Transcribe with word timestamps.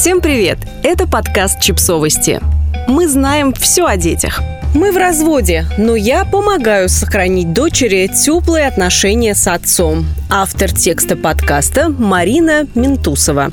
Всем 0.00 0.22
привет! 0.22 0.56
Это 0.82 1.06
подкаст 1.06 1.60
«Чипсовости». 1.60 2.40
Мы 2.88 3.06
знаем 3.06 3.52
все 3.52 3.84
о 3.84 3.98
детях. 3.98 4.40
Мы 4.74 4.92
в 4.92 4.96
разводе, 4.96 5.66
но 5.76 5.94
я 5.94 6.24
помогаю 6.24 6.88
сохранить 6.88 7.52
дочери 7.52 8.06
теплые 8.06 8.66
отношения 8.66 9.34
с 9.34 9.46
отцом. 9.46 10.06
Автор 10.30 10.72
текста 10.72 11.16
подкаста 11.16 11.90
Марина 11.90 12.66
Ментусова. 12.74 13.50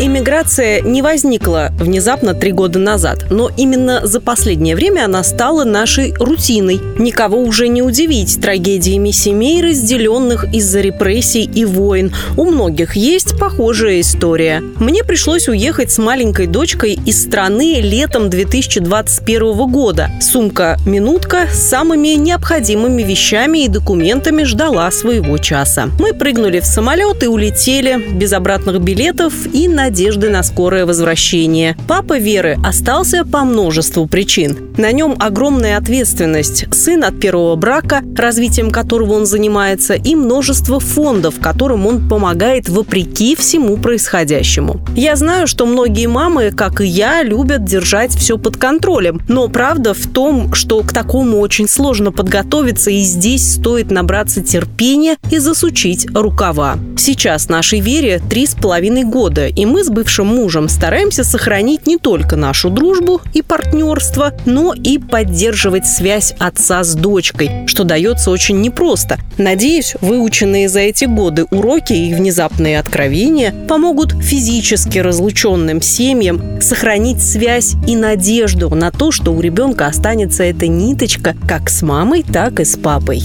Иммиграция 0.00 0.80
не 0.80 1.02
возникла 1.02 1.72
внезапно 1.76 2.32
три 2.32 2.52
года 2.52 2.78
назад, 2.78 3.26
но 3.30 3.50
именно 3.56 4.06
за 4.06 4.20
последнее 4.20 4.76
время 4.76 5.06
она 5.06 5.24
стала 5.24 5.64
нашей 5.64 6.14
рутиной. 6.14 6.80
Никого 7.00 7.40
уже 7.40 7.66
не 7.66 7.82
удивить 7.82 8.40
трагедиями 8.40 9.10
семей, 9.10 9.60
разделенных 9.60 10.54
из-за 10.54 10.82
репрессий 10.82 11.42
и 11.42 11.64
войн. 11.64 12.14
У 12.36 12.44
многих 12.44 12.94
есть 12.94 13.36
похожая 13.40 14.00
история. 14.00 14.62
Мне 14.76 15.02
пришлось 15.02 15.48
уехать 15.48 15.90
с 15.90 15.98
маленькой 15.98 16.46
дочкой 16.46 16.96
из 17.04 17.20
страны 17.20 17.80
летом 17.80 18.30
2021 18.30 19.68
года. 19.68 20.10
Сумка-минутка 20.20 21.48
с 21.52 21.70
самыми 21.70 22.14
необходимыми 22.14 23.02
вещами 23.02 23.64
и 23.64 23.68
документами 23.68 24.44
ждала 24.44 24.88
своего 24.92 25.38
часа. 25.38 25.88
Мы 25.98 26.14
прыгнули 26.14 26.60
в 26.60 26.66
самолет 26.66 27.24
и 27.24 27.26
улетели 27.26 28.00
без 28.12 28.32
обратных 28.32 28.80
билетов 28.80 29.34
и 29.52 29.66
на 29.66 29.87
надежды 29.88 30.28
на 30.28 30.42
скорое 30.42 30.84
возвращение. 30.84 31.74
Папа 31.88 32.18
Веры 32.18 32.58
остался 32.62 33.24
по 33.24 33.44
множеству 33.44 34.06
причин. 34.06 34.68
На 34.76 34.92
нем 34.92 35.16
огромная 35.18 35.78
ответственность. 35.78 36.66
Сын 36.74 37.04
от 37.04 37.18
первого 37.18 37.56
брака, 37.56 38.02
развитием 38.14 38.70
которого 38.70 39.14
он 39.14 39.24
занимается, 39.24 39.94
и 39.94 40.14
множество 40.14 40.78
фондов, 40.78 41.36
которым 41.40 41.86
он 41.86 42.06
помогает 42.06 42.68
вопреки 42.68 43.34
всему 43.34 43.78
происходящему. 43.78 44.78
Я 44.94 45.16
знаю, 45.16 45.46
что 45.46 45.64
многие 45.64 46.06
мамы, 46.06 46.50
как 46.50 46.82
и 46.82 46.86
я, 46.86 47.22
любят 47.22 47.64
держать 47.64 48.14
все 48.14 48.36
под 48.36 48.58
контролем. 48.58 49.22
Но 49.26 49.48
правда 49.48 49.94
в 49.94 50.06
том, 50.06 50.52
что 50.52 50.82
к 50.82 50.92
такому 50.92 51.38
очень 51.38 51.66
сложно 51.66 52.12
подготовиться, 52.12 52.90
и 52.90 53.00
здесь 53.00 53.54
стоит 53.54 53.90
набраться 53.90 54.42
терпения 54.42 55.16
и 55.30 55.38
засучить 55.38 56.06
рукава. 56.14 56.76
Сейчас 56.98 57.48
нашей 57.48 57.80
Вере 57.80 58.20
три 58.28 58.46
с 58.46 58.54
половиной 58.54 59.04
года, 59.04 59.46
и 59.46 59.64
мы 59.64 59.77
с 59.84 59.88
бывшим 59.88 60.26
мужем 60.26 60.68
стараемся 60.68 61.24
сохранить 61.24 61.86
не 61.86 61.96
только 61.96 62.36
нашу 62.36 62.70
дружбу 62.70 63.20
и 63.34 63.42
партнерство, 63.42 64.32
но 64.46 64.74
и 64.74 64.98
поддерживать 64.98 65.86
связь 65.86 66.34
отца 66.38 66.84
с 66.84 66.94
дочкой, 66.94 67.66
что 67.66 67.84
дается 67.84 68.30
очень 68.30 68.60
непросто. 68.60 69.18
Надеюсь, 69.38 69.94
выученные 70.00 70.68
за 70.68 70.80
эти 70.80 71.04
годы 71.04 71.44
уроки 71.50 71.92
и 71.92 72.14
внезапные 72.14 72.78
откровения 72.78 73.54
помогут 73.68 74.12
физически 74.22 74.98
разлученным 74.98 75.82
семьям 75.82 76.60
сохранить 76.60 77.22
связь 77.22 77.74
и 77.86 77.96
надежду 77.96 78.68
на 78.74 78.90
то, 78.90 79.10
что 79.10 79.32
у 79.32 79.40
ребенка 79.40 79.86
останется 79.86 80.44
эта 80.44 80.66
ниточка 80.66 81.34
как 81.46 81.70
с 81.70 81.82
мамой, 81.82 82.22
так 82.22 82.60
и 82.60 82.64
с 82.64 82.76
папой. 82.76 83.22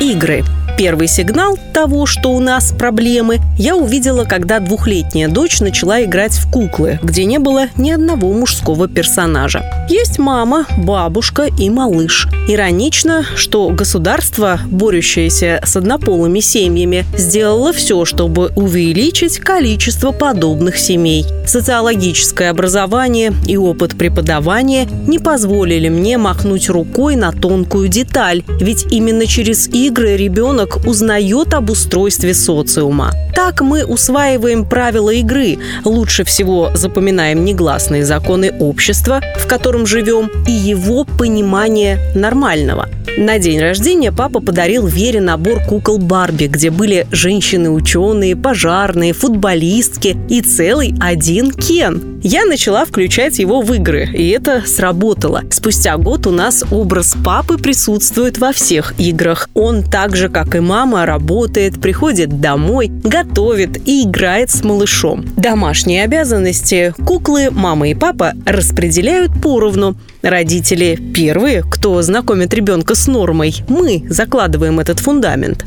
Игры. 0.00 0.44
Первый 0.76 1.08
сигнал 1.08 1.58
того, 1.72 2.04
что 2.04 2.32
у 2.32 2.38
нас 2.38 2.70
проблемы, 2.78 3.38
я 3.58 3.76
увидела, 3.76 4.24
когда 4.24 4.60
двухлетняя 4.60 5.26
дочь 5.26 5.60
начала 5.60 6.04
играть 6.04 6.34
в 6.34 6.50
куклы, 6.50 6.98
где 7.02 7.24
не 7.24 7.38
было 7.38 7.68
ни 7.78 7.90
одного 7.90 8.30
мужского 8.34 8.86
персонажа. 8.86 9.64
Есть 9.88 10.18
мама, 10.18 10.66
бабушка 10.76 11.44
и 11.58 11.70
малыш. 11.70 12.28
Иронично, 12.46 13.24
что 13.36 13.70
государство, 13.70 14.60
борющееся 14.66 15.62
с 15.64 15.76
однополыми 15.76 16.40
семьями, 16.40 17.06
сделало 17.16 17.72
все, 17.72 18.04
чтобы 18.04 18.52
увеличить 18.54 19.38
количество 19.38 20.12
подобных 20.12 20.76
семей. 20.76 21.24
Социологическое 21.46 22.50
образование 22.50 23.32
и 23.46 23.56
опыт 23.56 23.96
преподавания 23.96 24.86
не 25.06 25.18
позволили 25.18 25.88
мне 25.88 26.18
махнуть 26.18 26.68
рукой 26.68 27.16
на 27.16 27.32
тонкую 27.32 27.88
деталь, 27.88 28.42
ведь 28.60 28.86
именно 28.90 29.26
через 29.26 29.68
игры 29.68 30.16
ребенок 30.16 30.65
ребенок 30.66 30.86
узнает 30.86 31.54
об 31.54 31.70
устройстве 31.70 32.34
социума. 32.34 33.12
Так 33.34 33.60
мы 33.60 33.84
усваиваем 33.84 34.64
правила 34.64 35.10
игры, 35.10 35.58
лучше 35.84 36.24
всего 36.24 36.70
запоминаем 36.74 37.44
негласные 37.44 38.04
законы 38.04 38.52
общества, 38.58 39.20
в 39.38 39.46
котором 39.46 39.86
живем, 39.86 40.30
и 40.46 40.52
его 40.52 41.04
понимание 41.04 41.98
нормального. 42.14 42.88
На 43.18 43.38
день 43.38 43.60
рождения 43.60 44.12
папа 44.12 44.40
подарил 44.40 44.86
Вере 44.86 45.20
набор 45.20 45.60
кукол 45.66 45.98
Барби, 45.98 46.46
где 46.46 46.70
были 46.70 47.06
женщины-ученые, 47.12 48.36
пожарные, 48.36 49.14
футболистки 49.14 50.16
и 50.28 50.42
целый 50.42 50.94
один 51.00 51.50
Кен. 51.50 52.15
Я 52.22 52.44
начала 52.44 52.84
включать 52.84 53.38
его 53.38 53.60
в 53.60 53.72
игры, 53.74 54.08
и 54.12 54.28
это 54.30 54.62
сработало. 54.66 55.42
Спустя 55.50 55.96
год 55.96 56.26
у 56.26 56.30
нас 56.30 56.64
образ 56.70 57.16
папы 57.24 57.58
присутствует 57.58 58.38
во 58.38 58.52
всех 58.52 58.94
играх. 58.98 59.48
Он 59.54 59.82
так 59.82 60.16
же, 60.16 60.28
как 60.28 60.54
и 60.54 60.60
мама, 60.60 61.06
работает, 61.06 61.80
приходит 61.80 62.40
домой, 62.40 62.88
готовит 62.88 63.86
и 63.86 64.04
играет 64.04 64.50
с 64.50 64.64
малышом. 64.64 65.24
Домашние 65.36 66.04
обязанности 66.04 66.94
куклы 67.04 67.50
мама 67.50 67.88
и 67.88 67.94
папа 67.94 68.32
распределяют 68.44 69.32
поровну. 69.42 69.96
Родители 70.22 70.98
первые, 71.14 71.62
кто 71.62 72.00
знакомит 72.02 72.52
ребенка 72.54 72.94
с 72.94 73.06
нормой. 73.06 73.54
Мы 73.68 74.04
закладываем 74.08 74.80
этот 74.80 74.98
фундамент. 74.98 75.64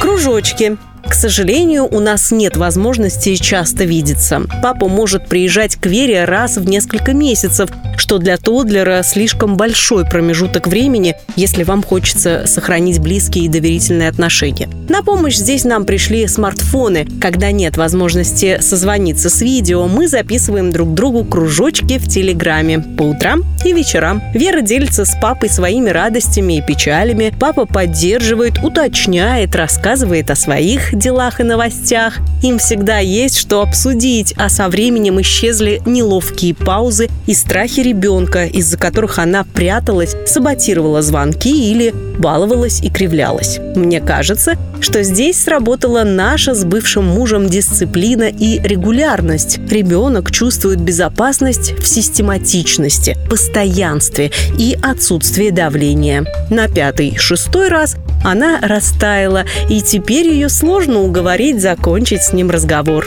Кружочки. 0.00 0.76
К 1.08 1.14
сожалению, 1.14 1.86
у 1.86 2.00
нас 2.00 2.30
нет 2.30 2.56
возможности 2.56 3.34
часто 3.36 3.84
видеться. 3.84 4.42
Папа 4.62 4.88
может 4.88 5.28
приезжать 5.28 5.76
к 5.76 5.86
Вере 5.86 6.24
раз 6.24 6.56
в 6.56 6.64
несколько 6.68 7.12
месяцев, 7.12 7.70
что 7.96 8.18
для 8.18 8.36
Тодлера 8.36 9.02
слишком 9.02 9.56
большой 9.56 10.04
промежуток 10.04 10.66
времени, 10.66 11.14
если 11.36 11.62
вам 11.62 11.82
хочется 11.82 12.44
сохранить 12.46 12.98
близкие 12.98 13.44
и 13.44 13.48
доверительные 13.48 14.08
отношения. 14.08 14.68
На 14.88 15.02
помощь 15.02 15.36
здесь 15.36 15.64
нам 15.64 15.84
пришли 15.84 16.26
смартфоны. 16.26 17.06
Когда 17.20 17.50
нет 17.50 17.76
возможности 17.76 18.58
созвониться 18.60 19.30
с 19.30 19.40
видео, 19.40 19.86
мы 19.86 20.08
записываем 20.08 20.70
друг 20.70 20.94
другу 20.94 21.24
кружочки 21.24 21.98
в 21.98 22.08
Телеграме 22.08 22.80
по 22.80 23.02
утрам 23.02 23.44
и 23.64 23.72
вечерам. 23.72 24.22
Вера 24.34 24.60
делится 24.60 25.04
с 25.04 25.16
папой 25.20 25.48
своими 25.48 25.90
радостями 25.90 26.58
и 26.58 26.62
печалями. 26.62 27.32
Папа 27.38 27.66
поддерживает, 27.66 28.62
уточняет, 28.62 29.54
рассказывает 29.54 30.30
о 30.30 30.36
своих 30.36 30.94
делах 30.94 31.40
и 31.40 31.44
новостях. 31.44 32.18
Им 32.42 32.58
всегда 32.58 32.98
есть 32.98 33.38
что 33.38 33.62
обсудить, 33.62 34.34
а 34.36 34.48
со 34.48 34.68
временем 34.68 35.20
исчезли 35.20 35.80
неловкие 35.86 36.54
паузы 36.54 37.08
и 37.26 37.34
страхи 37.34 37.80
ребенка, 37.84 38.46
из-за 38.46 38.76
которых 38.76 39.18
она 39.18 39.44
пряталась, 39.44 40.16
саботировала 40.26 41.02
звонки 41.02 41.70
или 41.70 41.94
баловалась 42.18 42.80
и 42.80 42.90
кривлялась. 42.90 43.58
Мне 43.76 44.00
кажется, 44.00 44.56
что 44.80 45.02
здесь 45.02 45.40
сработала 45.40 46.02
наша 46.04 46.54
с 46.54 46.64
бывшим 46.64 47.04
мужем 47.04 47.48
дисциплина 47.48 48.24
и 48.24 48.60
регулярность. 48.60 49.58
Ребенок 49.70 50.30
чувствует 50.30 50.80
безопасность 50.80 51.78
в 51.78 51.86
систематичности, 51.86 53.16
постоянстве 53.28 54.30
и 54.58 54.76
отсутствии 54.82 55.50
давления. 55.50 56.26
На 56.50 56.68
пятый, 56.68 57.16
шестой 57.16 57.68
раз 57.68 57.96
она 58.24 58.58
растаяла, 58.60 59.44
и 59.68 59.82
теперь 59.82 60.28
ее 60.28 60.48
сложно 60.48 61.00
уговорить 61.00 61.60
закончить 61.60 62.22
с 62.22 62.32
ним 62.32 62.50
разговор. 62.50 63.06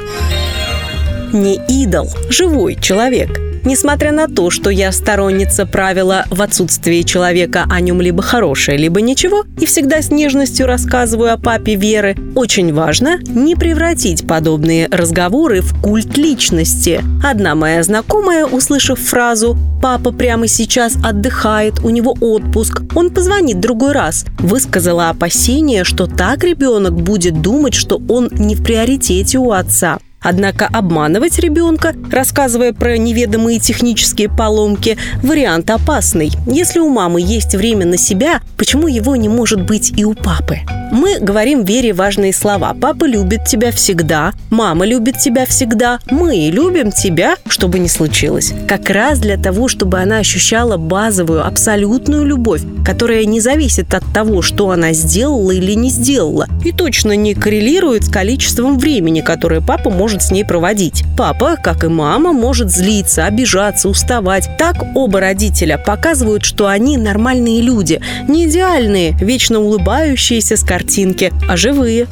Не 1.33 1.59
идол, 1.67 2.09
живой 2.29 2.77
человек– 2.79 3.39
Несмотря 3.67 4.13
на 4.13 4.29
то, 4.29 4.50
что 4.50 4.69
я 4.69 4.94
сторонница 4.94 5.66
правила 5.66 6.23
в 6.29 6.41
отсутствии 6.41 7.01
человека 7.01 7.66
о 7.69 7.81
нем 7.81 8.00
либо 8.00 8.23
хорошее, 8.23 8.78
либо 8.78 9.01
ничего, 9.01 9.44
и 9.59 9.66
всегда 9.66 10.01
с 10.01 10.09
нежностью 10.09 10.67
рассказываю 10.67 11.33
о 11.33 11.38
папе 11.38 11.75
Веры, 11.75 12.16
очень 12.33 12.73
важно 12.73 13.19
не 13.27 13.57
превратить 13.57 14.25
подобные 14.25 14.88
разговоры 14.89 15.59
в 15.59 15.81
культ 15.81 16.16
личности. 16.16 17.03
Одна 17.21 17.56
моя 17.56 17.83
знакомая, 17.83 18.45
услышав 18.45 19.00
фразу 19.01 19.57
«папа 19.81 20.13
прямо 20.13 20.47
сейчас 20.47 20.95
отдыхает, 21.03 21.83
у 21.83 21.89
него 21.89 22.15
отпуск, 22.21 22.83
он 22.95 23.09
позвонит 23.09 23.59
другой 23.59 23.92
раз», 23.92 24.25
высказала 24.39 25.09
опасение, 25.09 25.83
что 25.83 26.07
так 26.07 26.45
ребенок 26.45 26.94
будет 26.94 27.42
думать, 27.42 27.74
что 27.74 28.01
он 28.07 28.30
не 28.31 28.56
в 28.56 28.63
приоритете 28.63 29.39
у 29.39 29.51
отца. 29.51 30.00
Однако 30.27 30.68
обманывать 30.68 31.39
ребенка, 31.39 31.95
рассказывая 32.12 32.74
про 32.74 32.97
неведомые 32.97 33.59
технические 33.59 34.27
поломки, 34.27 34.97
вариант 35.24 35.69
опасный. 35.69 36.33
Если 36.45 36.79
у 36.79 36.89
мамы 36.89 37.21
есть 37.21 37.56
время 37.56 37.85
на 37.85 37.95
себя, 37.95 38.41
почему 38.57 38.89
его 38.89 39.15
не 39.15 39.29
может 39.29 39.62
быть 39.62 39.94
и 39.95 40.03
у 40.03 40.15
папы? 40.15 40.59
Мы 40.91 41.19
говорим 41.19 41.63
Вере 41.63 41.94
важные 41.94 42.33
слова. 42.33 42.74
Папа 42.79 43.06
любит 43.06 43.45
тебя 43.45 43.71
всегда, 43.71 44.33
мама 44.50 44.85
любит 44.85 45.18
тебя 45.18 45.45
всегда, 45.45 46.00
мы 46.09 46.50
любим 46.51 46.91
тебя, 46.91 47.35
что 47.47 47.68
бы 47.68 47.80
ни 47.80 47.88
случилось. 47.88 48.53
Как 48.68 48.89
раз 48.89 49.19
для 49.19 49.38
того, 49.38 49.68
чтобы 49.68 50.00
она 50.00 50.18
ощущала 50.18 50.77
базовую, 50.77 51.45
абсолютную 51.45 52.25
любовь, 52.25 52.62
которая 52.85 53.25
не 53.25 53.41
зависит 53.41 53.94
от 53.94 54.03
того, 54.13 54.41
что 54.41 54.69
она 54.69 54.94
сделала 54.94 55.51
или 55.51 55.73
не 55.73 55.89
сделала, 55.89 56.47
и 56.63 56.71
точно 56.71 57.15
не 57.15 57.33
коррелирует 57.33 58.06
с 58.06 58.09
количеством 58.09 58.77
времени, 58.77 59.21
которое 59.21 59.59
папа 59.62 59.89
может 59.89 60.17
может 60.18 60.28
с 60.28 60.31
ней 60.31 60.44
проводить. 60.44 61.04
Папа, 61.16 61.58
как 61.62 61.84
и 61.84 61.88
мама, 61.88 62.34
может 62.34 62.72
злиться, 62.72 63.25
обижаться, 63.25 63.88
уставать. 63.88 64.50
Так 64.58 64.75
оба 64.96 65.19
родителя 65.19 65.78
показывают, 65.78 66.44
что 66.44 66.68
они 66.68 66.98
нормальные 66.98 67.62
люди, 67.62 68.02
не 68.28 68.46
идеальные, 68.46 69.12
вечно 69.22 69.60
улыбающиеся 69.60 70.58
с 70.58 70.64
картинки, 70.64 71.31
а 71.48 71.56
живые. 71.56 72.08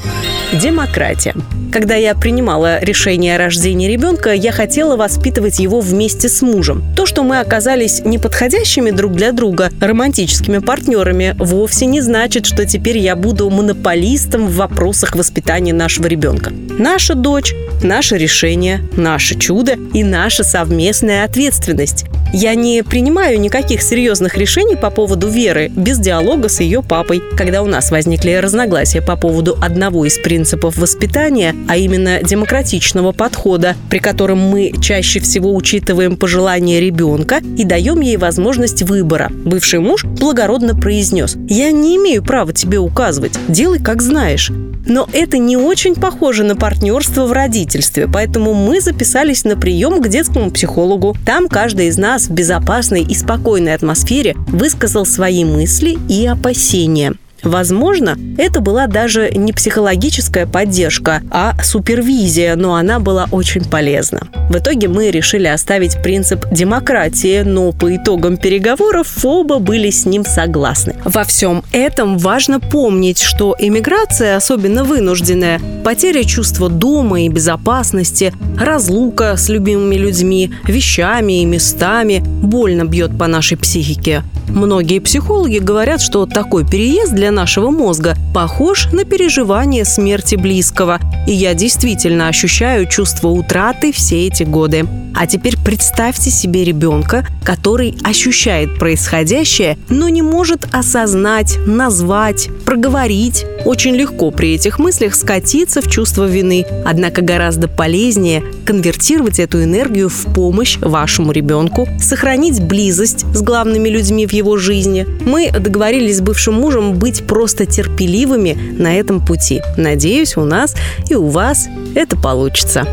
Демократия. 0.53 1.33
Когда 1.71 1.95
я 1.95 2.15
принимала 2.15 2.79
решение 2.81 3.35
о 3.35 3.37
рождении 3.37 3.91
ребенка, 3.91 4.33
я 4.33 4.51
хотела 4.51 4.95
воспитывать 4.95 5.59
его 5.59 5.79
вместе 5.79 6.29
с 6.29 6.41
мужем. 6.41 6.83
То, 6.95 7.05
что 7.05 7.23
мы 7.23 7.39
оказались 7.39 8.01
неподходящими 8.05 8.91
друг 8.91 9.13
для 9.13 9.31
друга, 9.31 9.69
романтическими 9.81 10.59
партнерами, 10.59 11.35
вовсе 11.37 11.85
не 11.87 12.01
значит, 12.01 12.45
что 12.45 12.65
теперь 12.65 12.99
я 12.99 13.15
буду 13.15 13.49
монополистом 13.49 14.47
в 14.47 14.55
вопросах 14.55 15.15
воспитания 15.15 15.73
нашего 15.73 16.07
ребенка. 16.07 16.53
Наша 16.77 17.15
дочь 17.15 17.53
наше 17.83 18.17
решение, 18.17 18.81
наше 18.95 19.35
чудо 19.35 19.77
и 19.93 20.03
наша 20.03 20.43
совместная 20.43 21.23
ответственность. 21.25 22.05
Я 22.33 22.55
не 22.55 22.83
принимаю 22.83 23.39
никаких 23.39 23.81
серьезных 23.81 24.37
решений 24.37 24.75
по 24.75 24.89
поводу 24.89 25.27
Веры 25.27 25.71
без 25.75 25.99
диалога 25.99 26.49
с 26.49 26.59
ее 26.59 26.81
папой. 26.81 27.21
Когда 27.37 27.61
у 27.61 27.65
нас 27.65 27.91
возникли 27.91 28.31
разногласия 28.31 29.01
по 29.01 29.15
поводу 29.15 29.57
одного 29.61 30.05
из 30.05 30.17
принципов 30.17 30.77
воспитания, 30.77 31.55
а 31.67 31.77
именно 31.77 32.21
демократичного 32.21 33.11
подхода, 33.11 33.75
при 33.89 33.99
котором 33.99 34.39
мы 34.39 34.73
чаще 34.81 35.19
всего 35.19 35.55
учитываем 35.55 36.17
пожелания 36.17 36.79
ребенка 36.79 37.39
и 37.57 37.63
даем 37.63 38.01
ей 38.01 38.17
возможность 38.17 38.83
выбора, 38.83 39.31
бывший 39.31 39.79
муж 39.79 40.03
благородно 40.03 40.75
произнес 40.75 41.35
«Я 41.47 41.71
не 41.71 41.95
имею 41.97 42.23
права 42.23 42.53
тебе 42.53 42.79
указывать, 42.79 43.33
делай 43.47 43.79
как 43.79 44.01
знаешь». 44.01 44.51
Но 44.87 45.07
это 45.11 45.37
не 45.37 45.57
очень 45.57 45.95
похоже 45.95 46.43
на 46.43 46.55
партнерство 46.55 47.25
в 47.25 47.31
родительстве, 47.31 48.07
поэтому 48.07 48.53
мы 48.53 48.81
записались 48.81 49.43
на 49.43 49.57
прием 49.57 50.01
к 50.01 50.07
детскому 50.07 50.51
психологу. 50.51 51.15
Там 51.25 51.47
каждый 51.47 51.87
из 51.87 51.97
нас 52.15 52.27
в 52.27 52.31
безопасной 52.31 53.03
и 53.03 53.13
спокойной 53.13 53.73
атмосфере 53.73 54.35
высказал 54.47 55.05
свои 55.05 55.43
мысли 55.43 55.97
и 56.07 56.25
опасения– 56.25 57.13
Возможно, 57.45 58.17
это 58.39 58.59
была 58.59 58.87
даже 58.87 59.31
не 59.31 59.53
психологическая 59.53 60.47
поддержка, 60.47 61.21
а 61.29 61.53
супервизия, 61.63 62.55
но 62.55 62.75
она 62.75 62.99
была 62.99 63.27
очень 63.31 63.63
полезна. 63.63 64.27
В 64.49 64.57
итоге 64.57 64.87
мы 64.87 65.11
решили 65.11 65.47
оставить 65.47 66.01
принцип 66.01 66.45
демократии, 66.51 67.41
но 67.41 67.71
по 67.71 67.95
итогам 67.95 68.37
переговоров 68.37 69.23
оба 69.23 69.59
были 69.59 69.91
с 69.91 70.05
ним 70.05 70.25
согласны. 70.25 70.95
Во 71.05 71.23
всем 71.23 71.63
этом 71.71 72.17
важно 72.17 72.59
помнить, 72.59 73.21
что 73.21 73.55
эмиграция, 73.57 74.37
особенно 74.37 74.83
вынужденная, 74.83 75.61
потеря 75.83 76.23
чувства 76.23 76.67
дома 76.67 77.21
и 77.21 77.29
безопасности, 77.29 78.33
разлука 78.59 79.37
с 79.37 79.49
любимыми 79.49 79.95
людьми, 79.95 80.51
вещами 80.67 81.41
и 81.41 81.45
местами 81.45 82.23
больно 82.25 82.85
бьет 82.85 83.17
по 83.17 83.27
нашей 83.27 83.57
психике. 83.57 84.23
Многие 84.49 84.99
психологи 84.99 85.57
говорят, 85.57 86.01
что 86.01 86.25
такой 86.25 86.65
переезд 86.65 87.13
для 87.13 87.31
нашего 87.31 87.71
мозга 87.71 88.15
похож 88.33 88.91
на 88.91 89.03
переживание 89.05 89.85
смерти 89.85 90.35
близкого. 90.35 90.99
И 91.27 91.33
я 91.33 91.53
действительно 91.53 92.27
ощущаю 92.27 92.87
чувство 92.87 93.29
утраты 93.29 93.91
все 93.91 94.27
эти 94.27 94.43
годы. 94.43 94.85
А 95.17 95.27
теперь 95.27 95.55
представьте 95.57 96.29
себе 96.29 96.65
ребенка, 96.65 97.25
который 97.43 97.97
ощущает 98.03 98.77
происходящее, 98.77 99.77
но 99.87 100.09
не 100.09 100.21
может 100.21 100.67
осознать, 100.73 101.57
назвать, 101.65 102.49
проговорить. 102.65 103.45
Очень 103.63 103.95
легко 103.95 104.31
при 104.31 104.53
этих 104.53 104.77
мыслях 104.77 105.15
скатиться 105.15 105.81
в 105.81 105.89
чувство 105.89 106.25
вины, 106.25 106.65
однако 106.85 107.21
гораздо 107.21 107.67
полезнее 107.67 108.43
конвертировать 108.65 109.39
эту 109.39 109.63
энергию 109.63 110.09
в 110.09 110.33
помощь 110.33 110.77
вашему 110.79 111.31
ребенку, 111.31 111.87
сохранить 111.99 112.61
близость 112.61 113.25
с 113.33 113.41
главными 113.41 113.87
людьми 113.87 114.27
в 114.27 114.33
его 114.35 114.57
жизни. 114.57 115.07
Мы 115.25 115.51
договорились 115.51 116.17
с 116.17 116.21
бывшим 116.21 116.55
мужем 116.55 116.99
быть 116.99 117.25
просто 117.25 117.65
терпеливыми 117.65 118.75
на 118.77 118.97
этом 118.97 119.25
пути. 119.25 119.61
Надеюсь, 119.77 120.37
у 120.37 120.43
нас 120.43 120.75
и 121.09 121.15
у 121.15 121.27
вас 121.27 121.67
это 121.95 122.17
получится. 122.17 122.87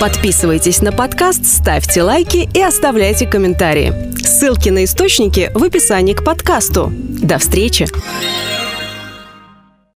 Подписывайтесь 0.00 0.80
на 0.80 0.92
подкаст, 0.92 1.46
ставьте 1.46 2.02
лайки 2.02 2.48
и 2.54 2.62
оставляйте 2.62 3.26
комментарии. 3.26 3.92
Ссылки 4.16 4.70
на 4.70 4.84
источники 4.84 5.50
в 5.54 5.62
описании 5.62 6.14
к 6.14 6.24
подкасту. 6.24 6.92
До 6.94 7.38
встречи! 7.38 7.86